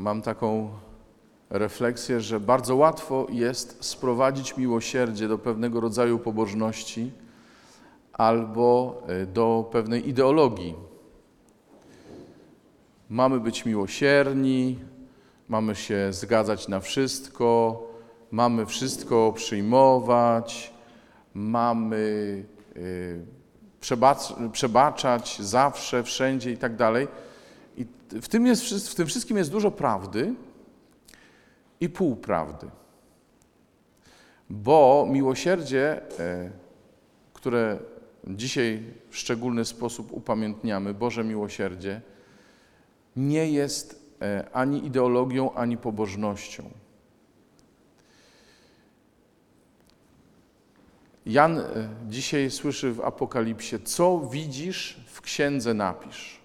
[0.00, 0.70] mam taką
[1.50, 7.10] refleksję, że bardzo łatwo jest sprowadzić miłosierdzie do pewnego rodzaju pobożności
[8.12, 10.74] albo e, do pewnej ideologii.
[13.08, 14.78] Mamy być miłosierni,
[15.48, 17.82] mamy się zgadzać na wszystko,
[18.30, 20.72] mamy wszystko przyjmować,
[21.34, 21.96] mamy
[22.76, 23.26] y,
[23.80, 24.18] przebacz,
[24.52, 27.08] przebaczać zawsze, wszędzie i tak dalej.
[27.80, 27.86] I
[28.20, 30.34] w tym, jest, w tym wszystkim jest dużo prawdy
[31.80, 32.70] i półprawdy.
[34.50, 36.50] Bo miłosierdzie, e,
[37.32, 37.78] które
[38.26, 42.00] dzisiaj w szczególny sposób upamiętniamy, Boże miłosierdzie,
[43.16, 46.70] nie jest e, ani ideologią, ani pobożnością.
[51.26, 51.64] Jan e,
[52.08, 56.39] dzisiaj słyszy w Apokalipsie, co widzisz w księdze napisz.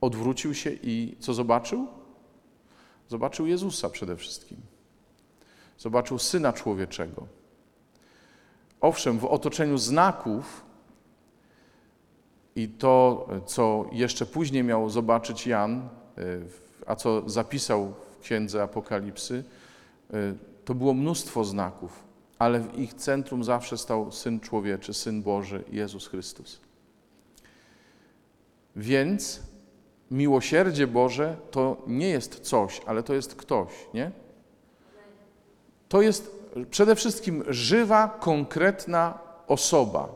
[0.00, 1.86] Odwrócił się i co zobaczył?
[3.08, 4.58] Zobaczył Jezusa przede wszystkim.
[5.78, 7.26] Zobaczył Syna Człowieczego.
[8.80, 10.64] Owszem, w otoczeniu znaków
[12.56, 15.88] i to, co jeszcze później miał zobaczyć Jan, e,
[16.86, 19.44] a co zapisał w księdze Apokalipsy,
[20.12, 20.34] e,
[20.64, 26.06] to było mnóstwo znaków ale w ich centrum zawsze stał Syn Człowieczy, Syn Boży, Jezus
[26.06, 26.60] Chrystus.
[28.76, 29.42] Więc
[30.10, 34.10] miłosierdzie Boże to nie jest coś, ale to jest ktoś, nie?
[35.88, 40.08] To jest przede wszystkim żywa, konkretna osoba.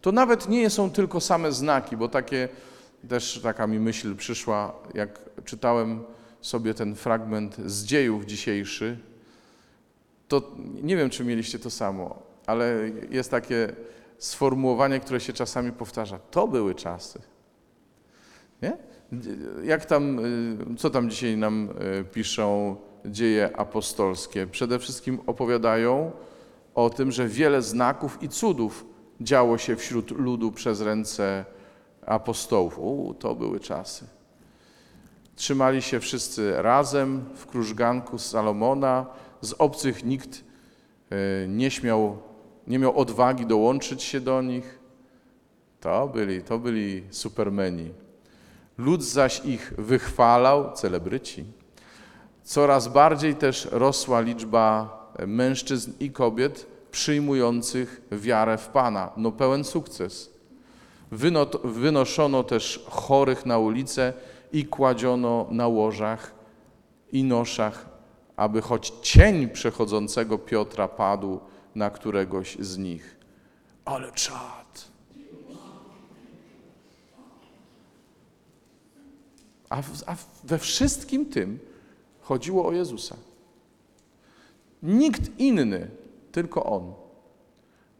[0.00, 2.48] To nawet nie są tylko same znaki, bo takie
[3.08, 6.04] też taka mi myśl przyszła, jak czytałem
[6.40, 8.98] sobie ten fragment z dziejów dzisiejszy,
[10.28, 10.50] to
[10.82, 13.72] nie wiem, czy mieliście to samo, ale jest takie
[14.18, 16.18] sformułowanie, które się czasami powtarza.
[16.30, 17.31] To były czasy.
[18.62, 18.76] Nie?
[19.64, 21.68] Jak tam, y, co tam dzisiaj nam
[22.00, 24.46] y, piszą dzieje apostolskie?
[24.46, 26.10] Przede wszystkim opowiadają
[26.74, 28.86] o tym, że wiele znaków i cudów
[29.20, 31.44] działo się wśród ludu przez ręce
[32.06, 32.78] apostołów.
[32.78, 34.06] U, to były czasy.
[35.36, 39.06] Trzymali się wszyscy razem w krużganku Salomona,
[39.40, 40.44] z obcych nikt
[41.10, 42.18] e, nie śmiał,
[42.66, 44.78] nie miał odwagi dołączyć się do nich.
[45.80, 47.90] To byli, to byli supermeni.
[48.78, 51.44] Lud zaś ich wychwalał, celebryci.
[52.42, 59.12] Coraz bardziej też rosła liczba mężczyzn i kobiet przyjmujących wiarę w Pana.
[59.16, 60.30] No pełen sukces.
[61.64, 64.12] wynoszono też chorych na ulicę
[64.52, 66.34] i kładziono na łożach
[67.12, 67.92] i noszach
[68.36, 71.40] aby choć cień przechodzącego Piotra padł
[71.74, 73.16] na któregoś z nich.
[73.84, 74.91] Ale czad.
[79.72, 81.58] A, w, a we wszystkim tym
[82.20, 83.16] chodziło o Jezusa.
[84.82, 85.90] Nikt inny,
[86.32, 86.92] tylko On,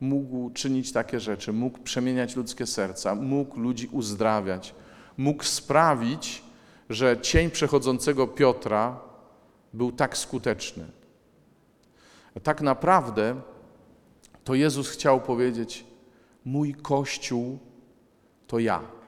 [0.00, 4.74] mógł czynić takie rzeczy, mógł przemieniać ludzkie serca, mógł ludzi uzdrawiać,
[5.16, 6.42] mógł sprawić,
[6.90, 9.00] że cień przechodzącego Piotra
[9.72, 10.84] był tak skuteczny.
[12.42, 13.40] Tak naprawdę
[14.44, 15.84] to Jezus chciał powiedzieć:
[16.44, 17.58] Mój Kościół
[18.46, 19.01] to ja.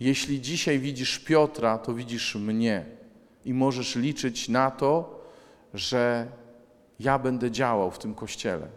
[0.00, 2.84] Jeśli dzisiaj widzisz Piotra, to widzisz mnie
[3.44, 5.20] i możesz liczyć na to,
[5.74, 6.26] że
[7.00, 8.68] ja będę działał w tym kościele.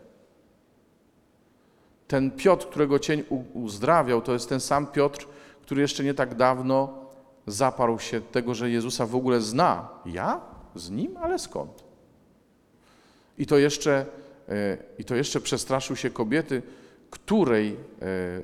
[2.07, 3.23] Ten Piotr, którego cień
[3.53, 5.27] uzdrawiał, to jest ten sam Piotr,
[5.61, 7.01] który jeszcze nie tak dawno
[7.47, 9.89] zaparł się tego, że Jezusa w ogóle zna.
[10.05, 10.41] Ja?
[10.75, 11.17] Z Nim?
[11.17, 11.83] Ale skąd?
[13.37, 14.05] I to jeszcze,
[14.49, 16.61] e, i to jeszcze przestraszył się kobiety,
[17.09, 17.75] której e,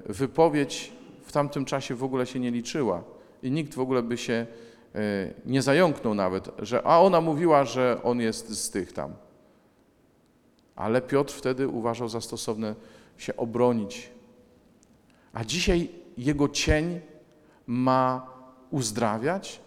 [0.06, 0.97] wypowiedź
[1.28, 3.04] w tamtym czasie w ogóle się nie liczyła.
[3.44, 4.34] I nikt w ogóle by się
[4.96, 9.14] e, nie zająknął nawet, że a ona mówiła, że on jest z tych tam.
[10.76, 12.76] Ale Piotr wtedy uważał za stosowne
[13.18, 14.12] się obronić.
[15.34, 17.00] A dzisiaj jego cień
[17.68, 18.28] ma
[18.72, 19.60] uzdrawiać?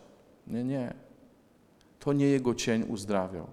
[0.47, 0.94] Nie, nie.
[1.99, 3.46] To nie jego cień uzdrawiał.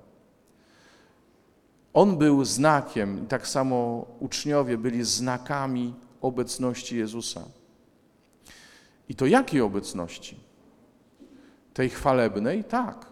[1.94, 7.42] On był znakiem, tak samo uczniowie byli znakami obecności Jezusa.
[9.10, 10.40] I to jakiej obecności?
[11.74, 12.64] Tej chwalebnej?
[12.64, 13.06] Tak.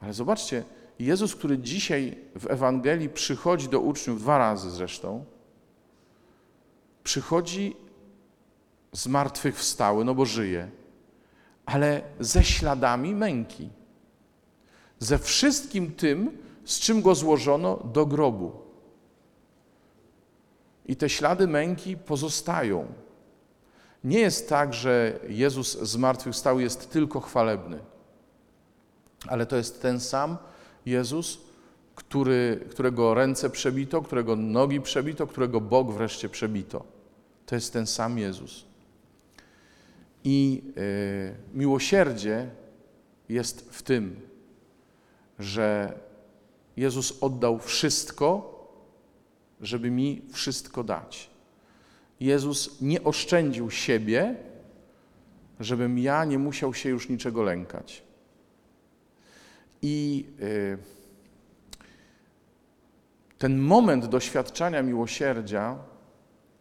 [0.00, 0.64] Ale zobaczcie,
[0.98, 5.24] Jezus, który dzisiaj w Ewangelii przychodzi do uczniów dwa razy zresztą,
[7.04, 7.76] przychodzi
[8.92, 10.70] zmartwychwstały, no bo żyje
[11.66, 13.68] ale ze śladami męki.
[14.98, 18.52] Ze wszystkim tym, z czym go złożono do grobu.
[20.86, 22.86] I te ślady męki pozostają.
[24.04, 27.78] Nie jest tak, że Jezus zmartwychwstał jest tylko chwalebny,
[29.28, 30.36] ale to jest ten sam
[30.86, 31.38] Jezus,
[31.94, 36.84] który, którego ręce przebito, którego nogi przebito, którego bok wreszcie przebito.
[37.46, 38.64] To jest ten sam Jezus.
[40.24, 42.50] I y, miłosierdzie
[43.28, 44.20] jest w tym,
[45.38, 45.98] że
[46.76, 48.52] Jezus oddał wszystko,
[49.60, 51.31] żeby mi wszystko dać.
[52.22, 54.34] Jezus nie oszczędził siebie,
[55.60, 58.02] żebym ja nie musiał się już niczego lękać.
[59.82, 60.78] I y,
[63.38, 65.78] ten moment doświadczania miłosierdzia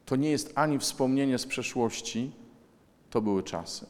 [0.05, 2.31] to nie jest ani wspomnienie z przeszłości,
[3.09, 3.85] to były czasy,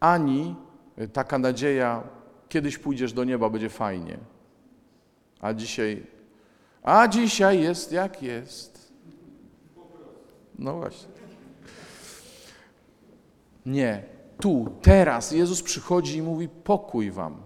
[0.00, 0.54] ani
[1.12, 2.02] taka nadzieja,
[2.48, 4.18] kiedyś pójdziesz do nieba, będzie fajnie.
[5.40, 6.06] A dzisiaj,
[6.82, 8.75] a dzisiaj jest jak jest.
[10.58, 11.08] No właśnie.
[13.66, 14.02] Nie,
[14.40, 17.36] tu, teraz Jezus przychodzi i mówi: pokój wam.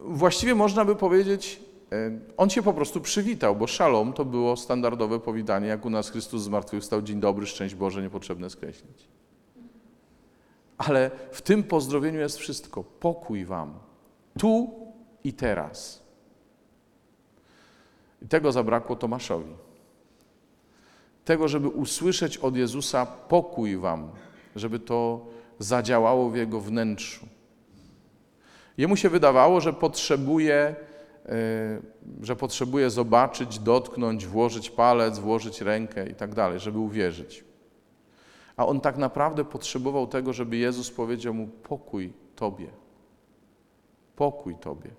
[0.00, 1.60] Właściwie można by powiedzieć,
[1.92, 6.10] e, on się po prostu przywitał, bo szalom to było standardowe powitanie, jak u nas
[6.10, 9.08] Chrystus zmartwychwstał, dzień dobry, szczęść Boże, niepotrzebne skreślić.
[10.78, 12.84] Ale w tym pozdrowieniu jest wszystko.
[12.84, 13.78] Pokój wam.
[14.38, 14.70] Tu
[15.24, 16.02] i teraz.
[18.22, 19.67] I tego zabrakło Tomaszowi.
[21.28, 24.10] Tego, żeby usłyszeć od Jezusa pokój wam,
[24.56, 25.26] żeby to
[25.58, 27.26] zadziałało w jego wnętrzu.
[28.78, 30.76] Jemu się wydawało, że potrzebuje,
[31.26, 31.80] e,
[32.22, 37.44] że potrzebuje zobaczyć, dotknąć, włożyć palec, włożyć rękę i tak dalej, żeby uwierzyć.
[38.56, 42.68] A on tak naprawdę potrzebował tego, żeby Jezus powiedział mu: Pokój Tobie.
[44.16, 44.90] Pokój Tobie.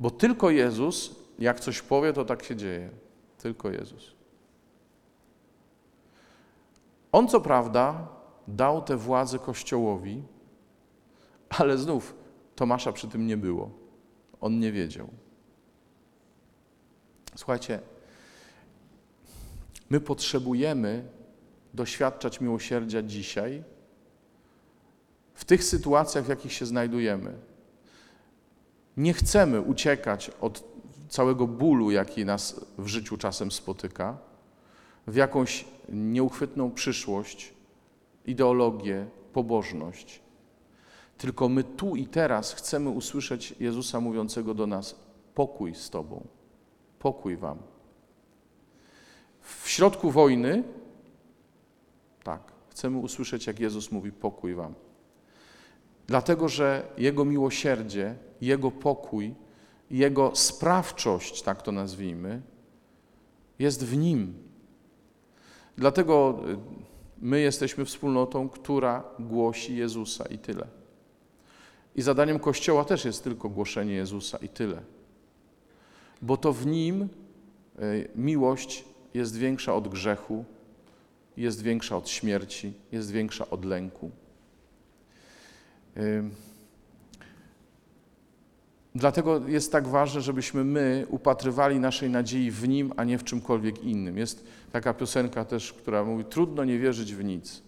[0.00, 2.90] Bo tylko Jezus, jak coś powie, to tak się dzieje.
[3.38, 4.13] Tylko Jezus.
[7.14, 8.08] On co prawda
[8.48, 10.22] dał tę władzę Kościołowi,
[11.48, 12.14] ale znów
[12.54, 13.70] Tomasza przy tym nie było.
[14.40, 15.08] On nie wiedział.
[17.36, 17.80] Słuchajcie,
[19.90, 21.08] my potrzebujemy
[21.74, 23.64] doświadczać miłosierdzia dzisiaj,
[25.34, 27.38] w tych sytuacjach, w jakich się znajdujemy.
[28.96, 30.64] Nie chcemy uciekać od
[31.08, 34.33] całego bólu, jaki nas w życiu czasem spotyka,
[35.06, 37.54] w jakąś nieuchwytną przyszłość,
[38.26, 40.20] ideologię, pobożność.
[41.18, 44.96] Tylko my tu i teraz chcemy usłyszeć Jezusa mówiącego do nas:
[45.34, 46.26] pokój z Tobą,
[46.98, 47.58] pokój Wam.
[49.40, 50.62] W środku wojny
[52.24, 54.74] tak, chcemy usłyszeć, jak Jezus mówi: pokój wam.
[56.06, 59.34] Dlatego, że Jego miłosierdzie, Jego pokój,
[59.90, 62.42] Jego sprawczość, tak to nazwijmy,
[63.58, 64.34] jest w Nim.
[65.76, 66.56] Dlatego y,
[67.18, 70.66] my jesteśmy wspólnotą, która głosi Jezusa i tyle.
[71.96, 74.82] I zadaniem Kościoła też jest tylko głoszenie Jezusa i tyle.
[76.22, 78.84] Bo to w Nim y, miłość
[79.14, 80.44] jest większa od grzechu,
[81.36, 84.10] jest większa od śmierci, jest większa od lęku.
[88.94, 93.82] Dlatego jest tak ważne, żebyśmy my upatrywali naszej nadziei w Nim, a nie w czymkolwiek
[93.82, 94.18] innym.
[94.18, 97.62] Jest taka piosenka też, która mówi: Trudno nie wierzyć w nic.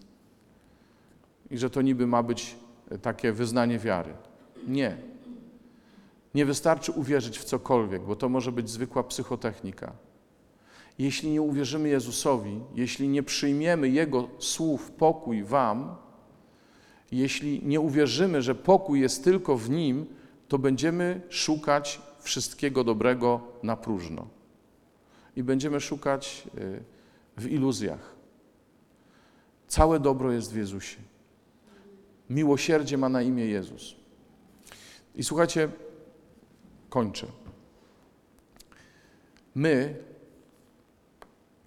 [1.50, 2.56] I że to niby ma być
[3.02, 4.14] takie wyznanie wiary.
[4.68, 4.96] Nie.
[6.34, 9.92] Nie wystarczy uwierzyć w cokolwiek, bo to może być zwykła psychotechnika.
[10.98, 15.96] Jeśli nie uwierzymy Jezusowi, jeśli nie przyjmiemy Jego słów pokój Wam,
[17.12, 20.06] jeśli nie uwierzymy, że pokój jest tylko w Nim,
[20.48, 24.28] to będziemy szukać wszystkiego dobrego na próżno.
[25.36, 26.82] I będziemy szukać y,
[27.36, 28.14] w iluzjach.
[29.68, 30.96] Całe dobro jest w Jezusie.
[32.30, 33.96] Miłosierdzie ma na imię Jezus.
[35.14, 35.68] I słuchajcie,
[36.88, 37.26] kończę.
[39.54, 40.04] My,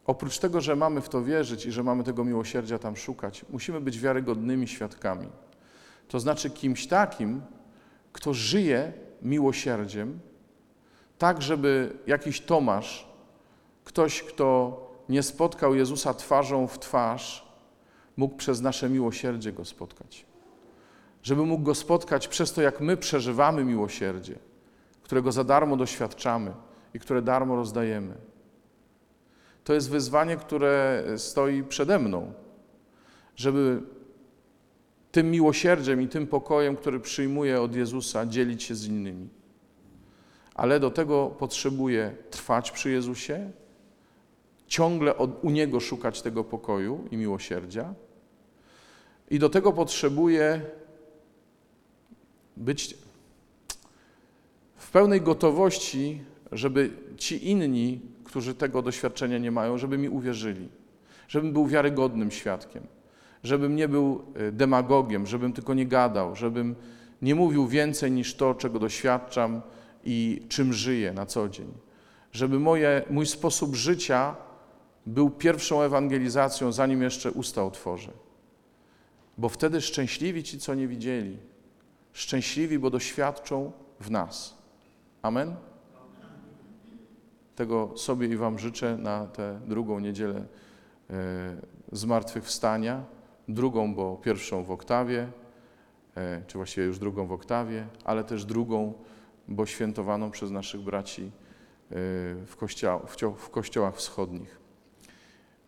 [0.10, 3.82] Oprócz tego, że mamy w to wierzyć i że mamy tego miłosierdzia tam szukać, musimy
[3.82, 5.28] być wiarygodnymi świadkami.
[6.08, 7.42] To znaczy kimś takim,
[8.14, 10.20] kto żyje miłosierdziem,
[11.18, 13.10] tak żeby jakiś Tomasz,
[13.84, 17.50] ktoś, kto nie spotkał Jezusa twarzą w twarz,
[18.18, 20.26] mógł przez nasze miłosierdzie go spotkać.
[21.24, 24.36] Żeby mógł go spotkać przez to, jak my przeżywamy miłosierdzie,
[25.04, 26.54] którego za darmo doświadczamy
[26.94, 28.16] i które darmo rozdajemy.
[29.64, 32.34] To jest wyzwanie, które stoi przede mną,
[33.36, 33.82] żeby
[35.12, 39.30] tym miłosierdziem i tym pokojem, który przyjmuję od Jezusa, dzielić się z innymi.
[40.56, 43.52] Ale do tego potrzebuję trwać przy Jezusie,
[44.68, 47.94] ciągle od, u Niego szukać tego pokoju i miłosierdzia.
[49.30, 50.62] I do tego potrzebuję
[52.58, 52.98] być
[54.76, 60.70] w pełnej gotowości, żeby ci inni, którzy tego doświadczenia nie mają, żeby mi uwierzyli,
[61.28, 62.84] żebym był wiarygodnym świadkiem,
[63.44, 66.76] żebym nie był e, demagogiem, żebym tylko nie gadał, żebym
[67.22, 69.62] nie mówił więcej niż to, czego doświadczam
[70.04, 71.74] i czym żyję na co dzień.
[72.32, 74.36] Żeby moje, mój sposób życia
[75.06, 78.12] był pierwszą ewangelizacją, zanim jeszcze usta otworzę.
[79.38, 81.38] Bo wtedy szczęśliwi ci, co nie widzieli.
[82.14, 84.58] Szczęśliwi, bo doświadczą w nas.
[85.22, 85.56] Amen?
[87.56, 90.46] Tego sobie i Wam życzę na tę drugą niedzielę
[91.10, 93.04] e, zmartwychwstania.
[93.50, 95.28] Drugą, bo pierwszą w oktawie,
[96.16, 98.94] e, czy właściwie już drugą w oktawie, ale też drugą,
[99.48, 101.32] bo świętowaną przez naszych braci e,
[102.46, 102.56] w,
[103.38, 104.60] w kościołach wschodnich.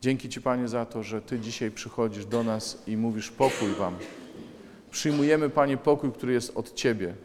[0.01, 3.95] Dzięki Ci, Panie, za to, że Ty dzisiaj przychodzisz do nas i mówisz pokój Wam.
[4.91, 7.15] Przyjmujemy, Panie, pokój, który jest od Ciebie.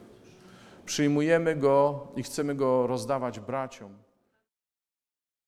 [0.84, 4.05] Przyjmujemy go i chcemy go rozdawać braciom.